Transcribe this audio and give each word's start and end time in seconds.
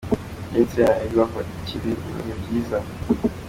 Lindsay 0.51 0.81
na 0.85 0.93
Egor 1.05 1.27
bakiri 1.35 1.91
mu 2.09 2.19
bihe 2.23 2.33
byiza. 2.41 2.77